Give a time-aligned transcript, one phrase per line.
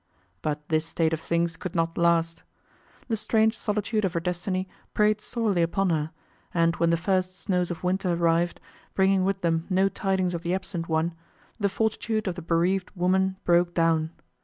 [0.41, 2.41] But this state of things could not last.
[3.07, 6.09] The strange solitude of her destiny preyed sorely upon her
[6.55, 8.59] and when the first snows of winter arrived,
[8.95, 11.13] bringing with them no tidings of the absent one,
[11.59, 14.09] the fortitude of the bereaved woman broke down.